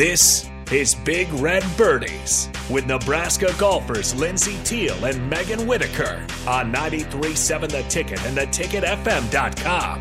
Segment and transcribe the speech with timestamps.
[0.00, 7.70] This is Big Red Birdies with Nebraska golfers Lindsey Teal and Megan Whitaker on 93.7
[7.70, 10.00] The Ticket and theticketfm.com.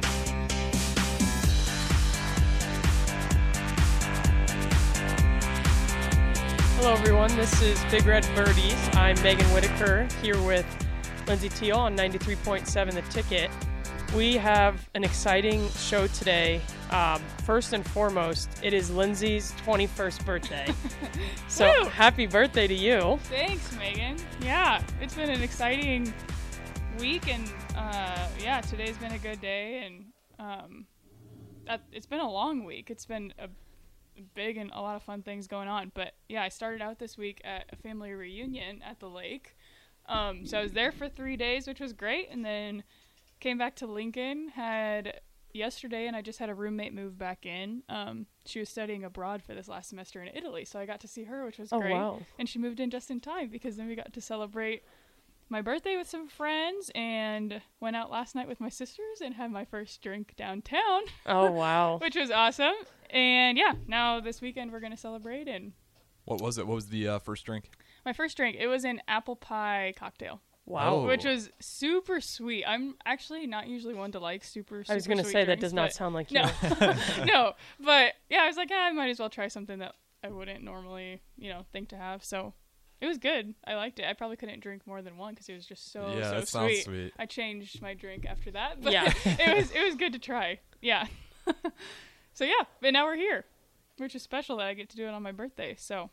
[6.77, 7.36] Hello, everyone.
[7.36, 8.89] This is Big Red Birdies.
[8.93, 10.66] I'm Megan Whitaker here with
[11.27, 13.52] Lindsey Teal on 93.7 The Ticket.
[14.16, 16.62] We have an exciting show today.
[16.89, 20.73] Um, first and foremost, it is Lindsey's 21st birthday.
[21.48, 21.90] so Woo!
[21.90, 23.20] happy birthday to you.
[23.23, 24.18] Thanks, Megan.
[24.41, 26.12] Yeah, it's been an exciting
[26.99, 30.05] week, and uh, yeah, today's been a good day, and
[30.40, 30.88] um,
[31.68, 32.90] that, it's been a long week.
[32.90, 33.48] It's been a
[34.34, 35.91] big and a lot of fun things going on.
[35.94, 39.55] But yeah, I started out this week at a family reunion at the lake.
[40.07, 42.84] Um, so I was there for three days, which was great, and then
[43.39, 44.49] came back to Lincoln.
[44.49, 45.21] Had
[45.53, 47.81] yesterday, and I just had a roommate move back in.
[47.89, 51.07] Um, she was studying abroad for this last semester in Italy, so I got to
[51.07, 51.93] see her, which was Oh, great.
[51.93, 52.20] wow.
[52.38, 54.84] And she moved in just in time because then we got to celebrate
[55.49, 59.51] my birthday with some friends and went out last night with my sisters and had
[59.51, 61.98] my first drink downtown, Oh, wow.
[61.98, 62.76] which was awesome.
[63.09, 65.47] And yeah, now this weekend we're gonna celebrate.
[65.47, 65.72] And
[66.25, 66.68] What was it?
[66.68, 67.72] What was the uh, first drink?
[68.06, 70.94] my first drink, it was an apple pie cocktail, Wow.
[70.94, 71.07] Oh.
[71.07, 72.63] which was super sweet.
[72.66, 74.84] I'm actually not usually one to like super.
[74.84, 74.94] Sweet.
[74.94, 76.41] I was going to say that does not sound like you.
[76.41, 76.95] No,
[77.25, 80.29] no, but yeah, I was like, yeah, I might as well try something that I
[80.29, 82.23] wouldn't normally, you know, think to have.
[82.23, 82.53] So
[83.01, 83.56] it was good.
[83.66, 84.06] I liked it.
[84.06, 86.47] I probably couldn't drink more than one because it was just so yeah, so that
[86.47, 86.84] sounds sweet.
[86.84, 87.13] sweet.
[87.17, 89.12] I changed my drink after that, but Yeah.
[89.25, 90.59] it was it was good to try.
[90.81, 91.07] Yeah.
[92.34, 93.45] so yeah, but now we're here,
[93.97, 95.75] which is special that I get to do it on my birthday.
[95.79, 96.12] So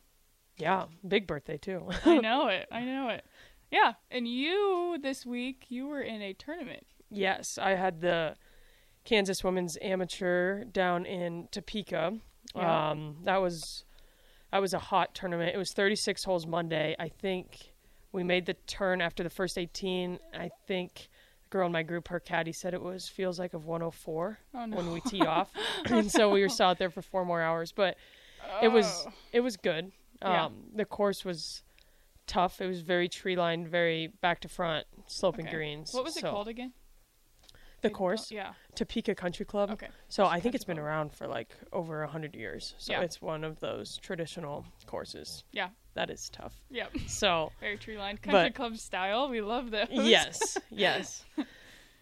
[0.57, 1.89] Yeah, big birthday, too.
[2.07, 2.69] I know it.
[2.73, 3.25] I know it.
[3.71, 6.87] Yeah, and you this week you were in a tournament.
[7.11, 8.37] Yes, I had the
[9.05, 12.19] Kansas Women's Amateur down in Topeka.
[12.55, 12.91] Yeah.
[12.91, 13.85] Um, that was
[14.53, 15.53] that was a hot tournament.
[15.55, 16.95] It was 36 holes Monday.
[16.99, 17.73] I think
[18.13, 20.19] we made the turn after the first 18.
[20.33, 21.09] I think
[21.43, 24.65] the girl in my group, her caddy, said it was feels like of 104 Oh
[24.67, 24.77] no.
[24.77, 25.51] when we tee off,
[25.87, 27.73] and so we were still out there for four more hours.
[27.73, 27.97] But
[28.63, 29.13] it was Oh.
[29.33, 29.87] it was good.
[30.23, 30.49] Um, Yeah.
[30.77, 31.63] The course was
[32.27, 32.61] tough.
[32.61, 35.57] It was very tree lined, very back to front, sloping Okay.
[35.57, 35.93] greens.
[35.95, 36.73] What was it So- called again?
[37.83, 38.33] The course.
[38.33, 38.55] Yeah.
[38.75, 39.71] Topeka Country Club.
[39.71, 39.89] Okay.
[40.09, 40.87] So I think it's been Club.
[40.87, 42.75] around for like over a hundred years.
[42.79, 43.03] So Yeah.
[43.03, 45.45] it's one of those traditional courses.
[45.53, 45.69] Yeah.
[45.95, 46.55] That is tough.
[46.71, 46.93] Yep.
[47.07, 49.29] So Very tree lined But- country club style.
[49.29, 49.89] We love those.
[49.91, 51.25] yes, yes.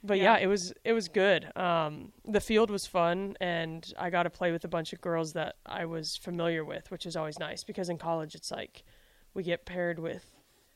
[0.06, 0.36] But yeah.
[0.36, 0.44] Yeah.
[0.44, 1.54] it was it was good.
[1.56, 5.32] Um, the field was fun, and I got to play with a bunch of girls
[5.32, 8.84] that I was familiar with, which is always nice because in college it's like
[9.34, 10.24] we get paired with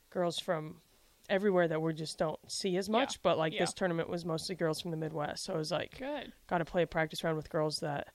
[0.09, 0.81] girls from
[1.29, 3.21] everywhere that we just don't see as much.
[3.21, 3.59] But like Yeah.
[3.61, 6.33] this tournament was mostly girls from the Midwest, so it was like Good.
[6.47, 8.07] got to play a practice round with girls that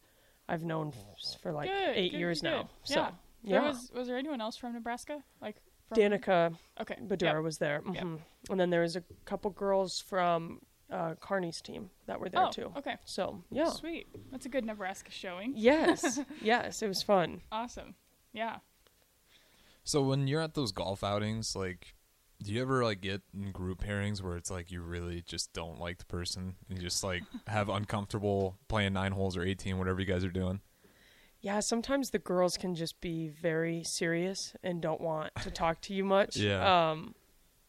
[0.48, 2.62] I've known f- for like Good, eight good, years good, now.
[2.62, 2.68] good.
[2.84, 3.10] So yeah.
[3.42, 5.22] yeah, There was was there anyone else from Nebraska?
[5.40, 5.56] Like
[5.88, 6.96] from Danica Okay.
[7.02, 7.42] Badura Yep.
[7.42, 8.02] was there, Yep.
[8.02, 8.16] hmm
[8.50, 10.60] and then there was a couple girls from
[10.90, 12.70] uh, Kearney's team that were there oh, too.
[12.76, 12.96] Okay.
[13.06, 14.06] So yeah, Sweet.
[14.30, 15.52] That's a good Nebraska showing.
[15.56, 17.40] yes, yes, it was fun.
[17.52, 17.94] Awesome.
[18.32, 18.58] Yeah.
[19.84, 21.94] So when you're at those golf outings, like,
[22.42, 25.78] do you ever like get in group pairings where it's like you really just don't
[25.78, 30.00] like the person and you just like have uncomfortable playing nine holes or eighteen, whatever
[30.00, 30.60] you guys are doing?
[31.40, 35.94] Yeah, sometimes the girls can just be very serious and don't want to talk to
[35.94, 36.38] you much.
[36.38, 36.90] Yeah.
[36.90, 37.14] Um,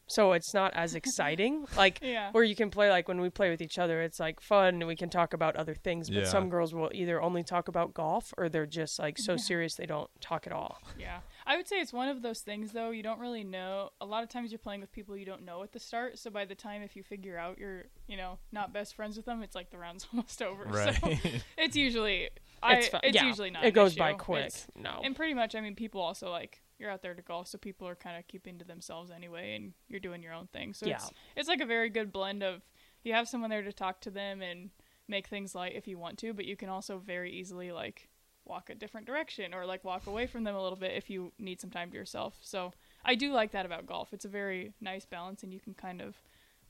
[0.08, 1.66] so it's not as exciting.
[1.76, 2.30] Like Yeah.
[2.32, 4.86] where you can play like when we play with each other, it's like fun and
[4.86, 6.08] we can talk about other things.
[6.08, 6.24] But Yeah.
[6.24, 9.86] some girls will either only talk about golf or they're just like so serious they
[9.86, 10.78] don't talk at all.
[10.98, 11.20] Yeah.
[11.46, 14.22] I would say it's one of those things though, you don't really know a lot
[14.22, 16.54] of times you're playing with people you don't know at the start, so by the
[16.54, 19.70] time if you figure out you're, you know, not best friends with them, it's like
[19.70, 20.64] the round's almost over.
[20.64, 20.94] Right.
[21.00, 21.18] So
[21.58, 22.30] it's usually
[22.62, 24.46] I it's it's, yeah, usually not It an goes by quick.
[24.46, 25.00] It's- no.
[25.04, 27.88] And pretty much, I mean, people also like you're out there to golf, so people
[27.88, 30.74] are kind of keeping to themselves anyway, and you're doing your own thing.
[30.74, 30.96] So Yeah.
[30.96, 32.62] it's it's like a very good blend of
[33.02, 34.70] you have someone there to talk to them and
[35.08, 38.08] make things light if you want to, but you can also very easily like
[38.44, 41.32] walk a different direction or like walk away from them a little bit if you
[41.38, 42.36] need some time to yourself.
[42.42, 42.72] So
[43.04, 44.12] I do like that about golf.
[44.12, 46.16] It's a very nice balance, and you can kind of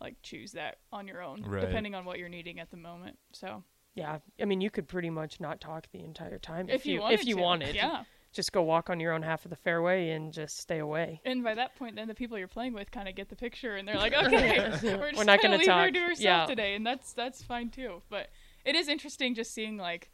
[0.01, 1.63] like choose that on your own Right.
[1.63, 3.19] depending on what you're needing at the moment.
[3.33, 3.65] So
[3.95, 7.21] Yeah, I mean, you could pretty much not talk the entire time if, you, wanted
[7.21, 7.75] if you to, wanted.
[7.75, 8.05] yeah.
[8.33, 11.21] Just go walk on your own half of the fairway and just stay away.
[11.25, 13.77] And by that point, then the people you're playing with kind of get the picture,
[13.77, 16.47] and they're like, "Okay, we're, We're not gonna gonna leave her talk." to herself Yeah.
[16.47, 18.03] today," and that's that's fine too.
[18.11, 18.29] But
[18.65, 20.11] it is interesting just seeing like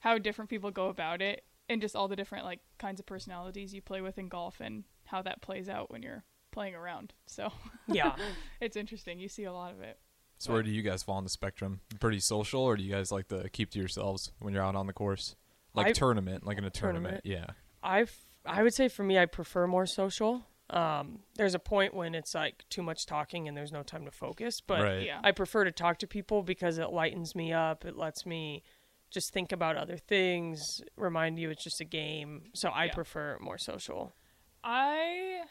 [0.00, 3.72] how different people go about it, and just all the different like kinds of personalities
[3.72, 7.14] you play with in golf, and how that plays out when you're playing around.
[7.26, 7.50] So
[7.86, 8.14] Yeah.
[8.60, 9.18] it's interesting.
[9.20, 9.98] You see a lot of it.
[10.38, 11.80] So where do you guys fall on the spectrum?
[11.98, 14.86] Pretty social, or do you guys like to keep to yourselves when you're out on
[14.86, 15.34] the course?
[15.78, 17.22] Like I- tournament, like in a tournament.
[17.24, 17.48] Tournament.
[17.48, 17.54] Yeah.
[17.82, 18.14] I've
[18.44, 20.46] I would say for me, I prefer more social.
[20.70, 24.10] Um, there's a point when it's like too much talking and there's no time to
[24.10, 25.02] focus, but Right.
[25.06, 25.20] Yeah.
[25.24, 27.84] I prefer to talk to people because it lightens me up.
[27.84, 28.62] It lets me
[29.10, 32.50] just think about other things, remind you it's just a game.
[32.54, 32.94] So I Yeah.
[32.94, 34.14] prefer more social.
[34.62, 35.44] I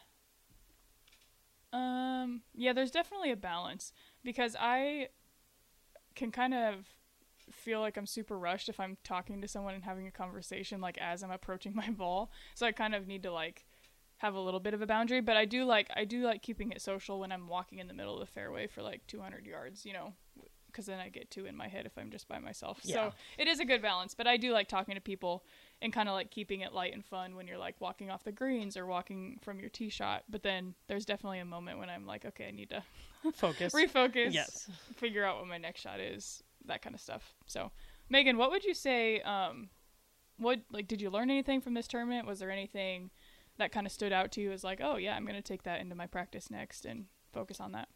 [1.73, 3.91] um yeah, there's definitely a balance
[4.23, 5.09] because I
[6.15, 6.85] can kind of
[7.51, 10.97] feel like I'm super rushed if I'm talking to someone and having a conversation like
[10.99, 12.31] as I'm approaching my ball.
[12.55, 13.65] So I kind of need to like
[14.17, 16.71] have a little bit of a boundary, but I do like I do like keeping
[16.71, 19.85] it social when I'm walking in the middle of the fairway for like 200 yards,
[19.85, 20.13] you know,
[20.65, 22.79] because then I get too in my head if I'm just by myself.
[22.83, 22.93] Yeah.
[22.95, 25.43] So it is a good balance, but I do like talking to people
[25.83, 28.31] and kind of like keeping it light and fun when you're like walking off the
[28.31, 30.23] greens or walking from your tee shot.
[30.29, 32.83] But then there's definitely a moment when I'm like, okay, I need to
[33.33, 33.73] Focus.
[33.73, 34.67] refocus, Yes.
[34.95, 37.35] figure out what my next shot is, that kind of stuff.
[37.45, 37.71] So,
[38.09, 39.21] Megan, what would you say?
[39.21, 39.69] Um,
[40.37, 42.27] what like did you learn anything from this tournament?
[42.27, 43.09] Was there anything
[43.57, 45.81] that kind of stood out to you as like, oh yeah, I'm gonna take that
[45.81, 47.89] into my practice next and focus on that?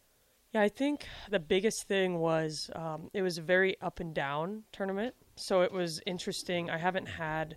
[0.54, 4.64] Yeah, I think the biggest thing was um, it was a very up and down
[4.74, 5.16] tournament.
[5.38, 6.70] So it was interesting.
[6.70, 7.56] I haven't had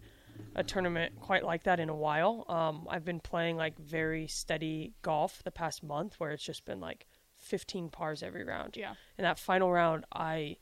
[0.54, 2.44] a tournament quite like that in a while.
[2.48, 6.80] Um, I've been playing like very steady golf the past month where it's just been
[6.80, 7.06] like
[7.38, 8.76] 15 pars every round.
[8.76, 8.94] Yeah.
[9.18, 10.56] In that final round, I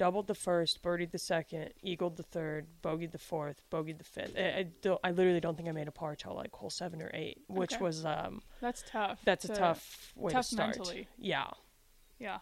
[0.00, 4.34] doubled the first, birdied the second, eagled the third, bogeyed the fourth, bogeyed the fifth.
[4.34, 7.02] I, I, don't, I literally don't think I made a par till like hole seven
[7.02, 7.84] or eight, which Okay.
[7.84, 9.20] was um, That's tough.
[9.26, 10.76] that's a to- tough way tough to start.
[10.78, 11.06] mentally.
[11.18, 11.48] Yeah.
[12.18, 12.38] Yeah.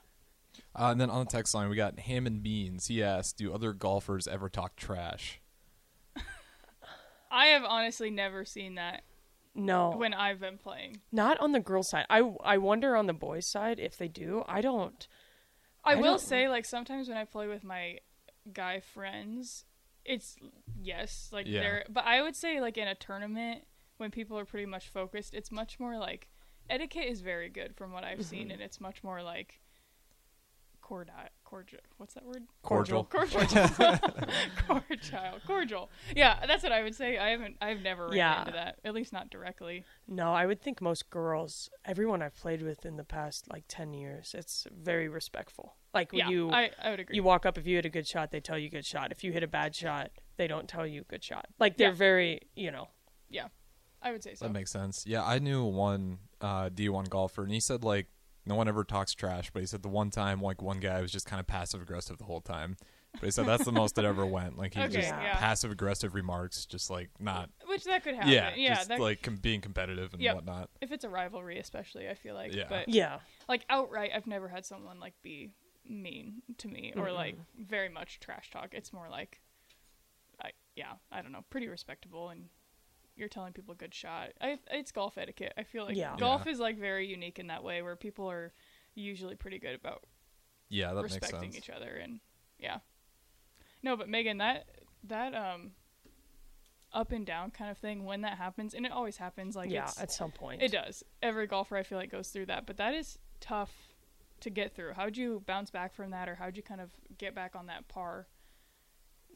[0.74, 2.86] Uh, and then on the text line, we got Ham and Beans.
[2.86, 5.40] He asked, "Do other golfers ever talk trash?"
[7.30, 9.02] I have honestly never seen that
[9.54, 9.90] No.
[9.90, 11.00] when I've been playing.
[11.12, 12.06] Not on the girls' side.
[12.08, 14.44] I, I wonder on the boys' side if they do.
[14.48, 15.06] I don't.
[15.84, 17.98] I, I will say, like sometimes when I play with my
[18.52, 19.64] guy friends,
[20.04, 20.36] it's
[20.80, 21.60] yes, like Yeah.
[21.60, 21.84] they're.
[21.88, 23.64] But I would say, like in a tournament,
[23.96, 26.28] when people are pretty much focused, it's much more like
[26.70, 28.28] etiquette is very good from what I've Mm-hmm.
[28.28, 29.60] seen, and it's much more like
[30.88, 31.14] cordial.
[31.44, 31.80] Cordial.
[31.98, 32.44] What's that word?
[32.62, 33.04] Cordial.
[33.04, 33.46] Cordial.
[34.66, 35.38] cordial.
[35.46, 35.90] Cordial.
[36.16, 37.18] Yeah, that's what I would say.
[37.18, 37.56] I haven't.
[37.60, 38.40] I've never ran Yeah.
[38.40, 38.78] into that.
[38.84, 39.84] At least not directly.
[40.06, 43.92] No, I would think most girls, everyone I've played with in the past like 10
[43.94, 45.76] years, it's very respectful.
[45.94, 47.16] Like when Yeah, you I, I would agree.
[47.16, 49.10] you walk up, if you hit a good shot, they tell you good shot.
[49.12, 51.46] If you hit a bad shot, they don't tell you good shot.
[51.58, 51.94] Like they're Yeah.
[51.94, 52.88] very, you know.
[53.30, 53.48] yeah,
[54.02, 54.46] I would say so.
[54.46, 55.04] That makes sense.
[55.06, 58.06] Yeah, I knew one uh, D1 golfer, and he said like
[58.48, 61.12] no one ever talks trash, but he said the one time like one guy was
[61.12, 62.76] just kind of passive aggressive the whole time.
[63.14, 64.58] But he said that's the most that ever went.
[64.58, 65.36] Like he Okay, just yeah.
[65.38, 68.30] passive aggressive remarks, just like not Which that could happen.
[68.30, 68.74] yeah, yeah.
[68.74, 70.34] just that, like com- being competitive and Yep.
[70.34, 70.70] whatnot.
[70.80, 72.64] if it's a rivalry especially i feel like Yeah.
[72.68, 73.18] but Yeah.
[73.48, 75.50] like outright i've never had someone like be
[75.88, 79.40] mean to me or like very much trash talk it's more like
[80.42, 82.50] I, yeah i don't know pretty respectable and
[83.18, 86.14] you're telling people a good shot I, it's golf etiquette i feel like Yeah.
[86.18, 86.52] golf Yeah.
[86.52, 88.52] is like very unique in that way where people are
[88.94, 90.04] usually pretty good about
[90.68, 91.56] Yeah, that makes respecting sense.
[91.64, 92.20] each other and
[92.58, 92.78] yeah
[93.82, 94.66] no but megan that
[95.04, 95.72] that um
[96.92, 99.84] up and down kind of thing when that happens and it always happens like yeah,
[99.88, 100.62] it's, at some point.
[100.62, 101.04] it does.
[101.22, 103.70] Every golfer I feel like goes through that, but that is tough
[104.40, 104.94] to get through.
[104.94, 106.88] How'd you bounce back from that, or how'd you kind of
[107.18, 108.26] get back on that par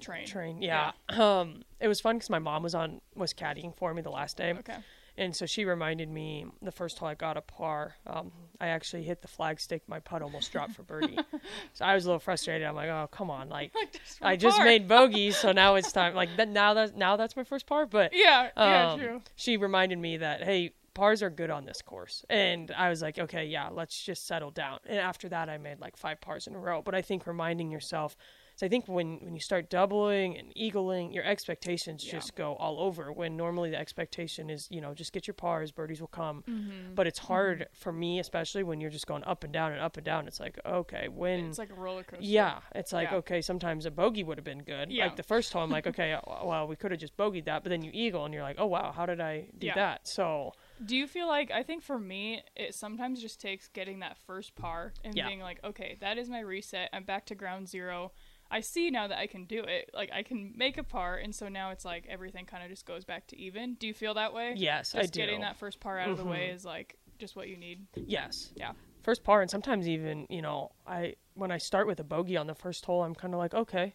[0.02, 0.26] train?
[0.26, 0.60] Train.
[0.62, 0.92] Yeah.
[1.08, 4.36] Um, it was fun because my mom was on was caddying for me the last
[4.36, 4.52] day.
[4.58, 4.76] Okay.
[5.18, 7.96] And so she reminded me the first hole I got a par.
[8.06, 9.82] Um, I actually hit the flagstick.
[9.86, 11.18] My putt almost dropped for birdie.
[11.74, 12.66] so I was a little frustrated.
[12.66, 14.64] I'm like, oh come on, like Just I just par.
[14.64, 16.14] made bogey, so now it's time.
[16.14, 17.84] Like that now that now that's my first par.
[17.86, 18.48] But Yeah.
[18.56, 18.90] Yeah.
[18.92, 19.22] um, true.
[19.36, 23.18] she reminded me that hey, pars are good on this course, and I was like,
[23.18, 24.78] okay, yeah, let's just settle down.
[24.86, 26.80] And after that, I made like five pars in a row.
[26.80, 28.16] But I think reminding yourself.
[28.62, 32.12] So I think when, when you start doubling and eagling, your expectations Yeah.
[32.12, 33.10] just go all over.
[33.12, 36.44] When normally the expectation is, you know, just get your pars, birdies will come.
[36.48, 36.94] Mm-hmm.
[36.94, 39.96] But it's hard for me, especially when you're just going up and down and up
[39.96, 40.28] and down.
[40.28, 42.24] It's like, okay, when It's like a roller coaster.
[42.24, 43.16] yeah, it's like Yeah.
[43.16, 43.40] okay.
[43.42, 44.92] Sometimes a bogey would have been good.
[44.92, 45.06] Yeah.
[45.06, 47.64] Like the first hole, I'm like, okay, uh, well, we could have just bogeyed that,
[47.64, 49.74] but then you eagle, and you're like, oh wow, how did I do Yeah.
[49.74, 50.06] that?
[50.06, 50.52] So
[50.84, 54.54] Do you feel like I think for me it sometimes just takes getting that first
[54.54, 55.26] par and Yeah.
[55.26, 56.90] being like, okay, that is my reset.
[56.92, 58.12] I'm back to ground zero.
[58.52, 59.90] I see now that I can do it.
[59.94, 62.86] Like I can make a par, and so now it's like everything kind of just
[62.86, 63.74] goes back to even.
[63.74, 64.52] Do you feel that way?
[64.56, 65.06] yes, Just I do.
[65.06, 65.12] Mm-hmm.
[65.26, 67.86] getting that first par out of the way is like just what you need.
[67.96, 68.72] yes, Yeah.
[69.02, 72.46] first par, and sometimes even you know, I when I start with a bogey on
[72.46, 73.94] the first hole, I'm kind of like, okay,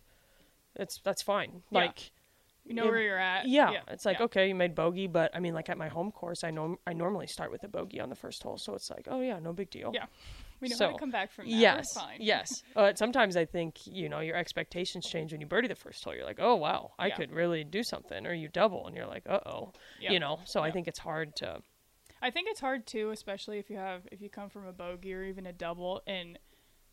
[0.76, 1.62] it's that's fine.
[1.70, 1.80] Yeah.
[1.80, 2.12] Like
[2.66, 3.48] You know Yeah, where you're at.
[3.48, 4.26] yeah, it's like yeah.
[4.26, 6.94] okay, you made bogey, but I mean, like at my home course, I know I
[6.94, 9.54] normally start with a bogey on the first hole, so it's like, oh yeah, no
[9.54, 9.92] big deal.
[9.94, 10.06] Yeah.
[10.60, 11.52] We know so, how to come back from that.
[11.56, 12.18] Yes, fine.
[12.20, 12.64] yes.
[12.74, 16.16] But sometimes I think you know your expectations change when you birdie the first hole.
[16.16, 17.16] You're like, oh wow, I Yeah.
[17.16, 20.12] could really do something, or you double, and you're like, uh oh, Yep.
[20.12, 20.40] you know.
[20.46, 21.62] So I think it's hard to.
[22.22, 25.14] I think it's hard too, especially if you have if you come from a bogey
[25.14, 26.40] or even a double, and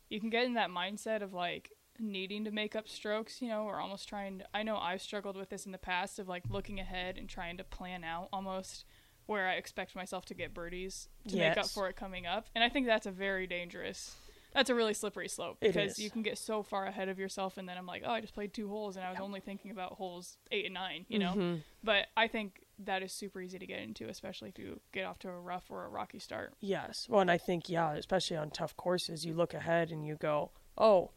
[0.09, 3.63] you can get in that mindset of like needing to make up strokes, you know,
[3.63, 4.39] or almost trying.
[4.39, 7.27] To, I know I've struggled with this in the past of like looking ahead and
[7.27, 8.85] trying to plan out almost
[9.25, 12.63] where I expect myself to get birdies to make up for it coming up, and
[12.63, 14.15] I think that's a very dangerous.
[14.53, 17.67] That's a really slippery slope because you can get so far ahead of yourself, and
[17.67, 19.93] then I'm like, oh, I just played two holes, and I was only thinking about
[19.93, 21.33] holes eight and nine, you know.
[21.33, 21.61] Mhm.
[21.83, 25.19] But I think that is super easy to get into, especially if you get off
[25.19, 26.53] to a rough or a rocky start.
[26.61, 27.07] Yes.
[27.09, 30.51] Well, and I think yeah, especially on tough courses, you look ahead and you go,
[30.77, 31.11] oh.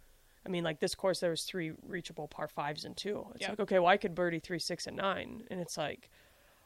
[0.46, 3.26] I mean, like this course, there was three reachable par fives and two.
[3.34, 3.50] It's Yeah.
[3.50, 6.08] like, okay, well, I could birdie three, six, and nine, and it's like,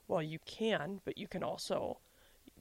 [0.08, 1.98] well, you can, but you can also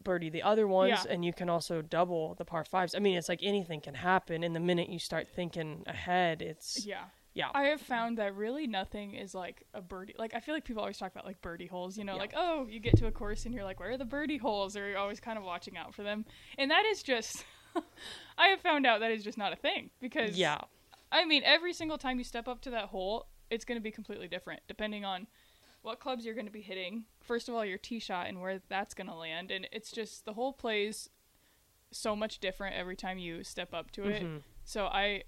[0.04, 1.12] birdie the other ones, Yeah.
[1.14, 2.96] and you can also double the par fives.
[2.96, 6.86] I mean, it's like anything can happen, and the minute you start thinking ahead, it's
[6.86, 7.06] Yeah.
[7.34, 10.16] yeah, I have found that really nothing is like a birdie.
[10.18, 12.20] Like I feel like people always talk about like birdie holes, you know, Yeah.
[12.22, 14.76] like oh, you get to a course and you're like, where are the birdie holes?
[14.76, 16.26] Or you're always kind of watching out for them,
[16.58, 17.46] and that is just.
[18.38, 20.60] I have found out that is just not a thing because yeah,
[21.12, 23.92] I mean, every single time you step up to that hole, it's going to be
[23.92, 25.28] completely different depending on
[25.82, 27.06] what clubs you're going to be hitting.
[27.22, 30.26] First of all, your tee shot and where that's going to land, and it's just
[30.26, 31.10] the whole plays
[31.92, 34.24] so much different every time you step up to it.
[34.24, 34.42] Mhm.
[34.64, 35.24] So I,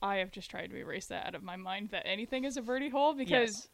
[0.00, 2.62] I have just tried to erase that out of my mind that anything is a
[2.62, 3.68] birdie hole because Yes.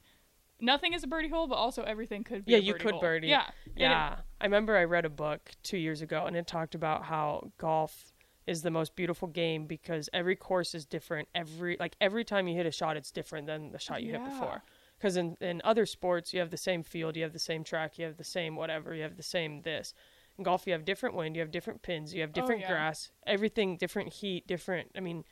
[0.60, 2.52] nothing is a birdie hole, but also everything could be.
[2.52, 3.00] Yeah, you could hole.
[3.00, 3.28] birdie.
[3.28, 4.16] Yeah, Yeah.
[4.40, 8.12] I remember I read a book two years ago and it talked about how golf
[8.44, 11.28] is the most beautiful game because every course is different.
[11.32, 14.24] Every like every time you hit a shot, it's different than the shot you hit
[14.24, 14.64] before.
[15.02, 17.98] Because in, in other sports, you have the same field, you have the same track,
[17.98, 19.94] you have the same whatever, you have the same this.
[20.38, 22.66] In golf, you have different wind, you have different pins, you have oh, different Oh,
[22.68, 22.72] yeah.
[22.74, 24.92] grass, everything different heat, different.
[24.96, 25.24] I mean,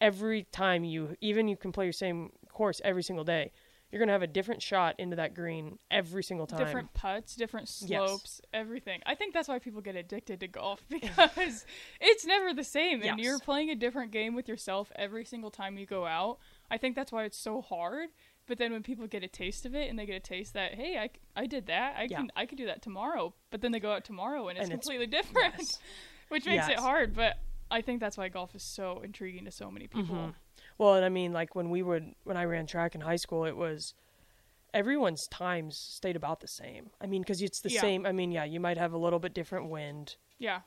[0.00, 3.52] every time you even you can play your same course every single day,
[3.90, 6.58] you're gonna have a different shot into that green every single time.
[6.58, 8.08] different putts, different Yes.
[8.08, 9.00] slopes, everything.
[9.06, 11.64] I think that's why people get addicted to golf because
[12.00, 13.26] it's never the same, and Yes.
[13.26, 16.38] you're playing a different game with yourself every single time you go out.
[16.70, 18.10] I think that's why it's so hard.
[18.46, 20.74] But then when people get a taste of it and they get a taste that
[20.74, 22.16] hey, I, I did that, I Yeah.
[22.18, 23.32] can I could do that tomorrow.
[23.50, 25.78] But then they go out tomorrow and it's And it's- completely different, yes.
[26.28, 27.14] which makes it hard.
[27.14, 27.38] But
[27.70, 30.16] I think that's why golf is so intriguing to so many people.
[30.16, 30.34] Mhm.
[30.80, 33.44] Well, and I mean, like when we would, when I ran track in high school,
[33.44, 33.92] it was
[34.72, 36.88] everyone's times stayed about the same.
[37.02, 37.82] I mean, because it's the Yeah.
[37.82, 38.06] same.
[38.06, 40.16] I mean, yeah, you might have a little bit different wind.
[40.38, 40.62] Yeah,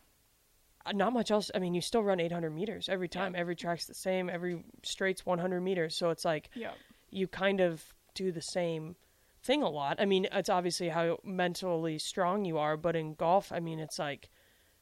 [0.86, 1.50] Uh, Not much else.
[1.56, 3.34] I mean, you still run 800 meters every time.
[3.36, 4.30] Every track's the same.
[4.30, 5.96] Every straight's 100 meters.
[5.96, 6.74] So it's like yeah,
[7.10, 8.98] you kind of do the same
[9.42, 10.00] thing a lot.
[10.00, 13.98] I mean, it's obviously how mentally strong you are, but in golf, I mean, it's
[13.98, 14.30] like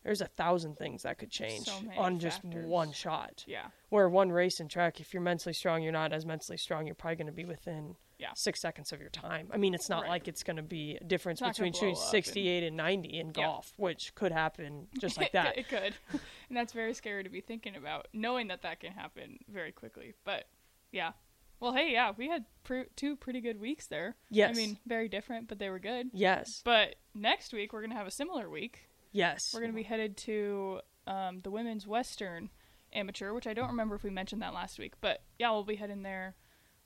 [0.04, 2.66] there's a thousand things that could change So on just factors.
[2.68, 3.44] one shot.
[3.48, 6.86] yeah, Where one race and track, if you're mentally strong, you're not as mentally strong.
[6.86, 8.32] You're probably going to be within Yeah.
[8.36, 9.50] six seconds of your time.
[9.52, 10.10] I mean, it's not Right.
[10.10, 13.20] like it's going to be a difference It's not gonna between shooting 68 and 90
[13.20, 13.32] in Yeah.
[13.34, 15.58] golf, which could happen just like that.
[15.58, 15.96] it could,
[16.50, 20.14] and that's very scary to be thinking about, knowing that that can happen very quickly.
[20.24, 20.48] But
[20.92, 21.12] yeah,
[21.60, 24.16] well, hey, yeah, we had pr- two pretty good weeks there.
[24.32, 24.50] Yes.
[24.50, 26.10] I mean, very different, but they were good.
[26.14, 28.88] yes, But next week we're gonna have a similar week.
[29.12, 29.52] Yes.
[29.54, 32.50] We're gonna be headed to um, the women's Western
[32.94, 34.94] Amateur, which I don't remember if we mentioned that last week.
[35.02, 36.36] But yeah, we'll be heading there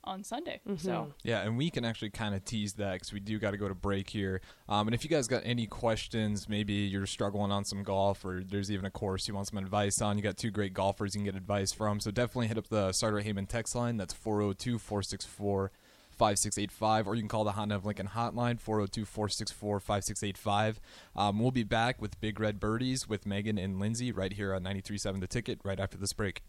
[0.06, 0.60] on Sunday.
[0.66, 0.76] Mm-hmm.
[0.76, 3.56] So Yeah, and we can actually kind of tease that because we do got to
[3.56, 4.40] go to break here.
[4.68, 8.42] Um, and if you guys got any questions, maybe you're struggling on some golf, or
[8.44, 11.20] there's even a course you want some advice on, you got two great golfers you
[11.20, 12.00] can get advice from.
[12.00, 13.96] So definitely hit up the Sartor Hamann text line.
[13.96, 15.72] That's 402 464
[16.16, 20.80] 5685, or you can call the Honda of Lincoln hotline 402 464 5685.
[21.14, 24.64] Um, We'll be back with Big Red Birdies with Megan and Lindsey right here on
[24.64, 26.42] 93.7 The Ticket right after this break.